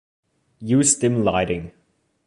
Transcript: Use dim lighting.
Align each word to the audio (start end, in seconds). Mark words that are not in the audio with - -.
Use 0.65 0.95
dim 0.95 1.23
lighting. 1.23 1.73